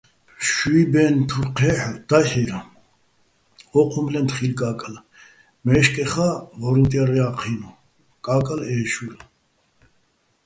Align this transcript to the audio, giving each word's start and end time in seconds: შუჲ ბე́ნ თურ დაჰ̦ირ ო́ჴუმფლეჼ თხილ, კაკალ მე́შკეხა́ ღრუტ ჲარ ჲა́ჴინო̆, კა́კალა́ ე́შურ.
შუჲ 0.49 0.79
ბე́ნ 0.91 1.15
თურ 1.29 1.47
დაჰ̦ირ 2.09 2.49
ო́ჴუმფლეჼ 3.79 4.21
თხილ, 4.29 4.53
კაკალ 4.59 4.95
მე́შკეხა́ 5.65 6.31
ღრუტ 6.61 6.85
ჲარ 6.93 7.09
ჲა́ჴინო̆, 7.15 7.77
კა́კალა́ 8.25 8.67
ე́შურ. 8.75 9.15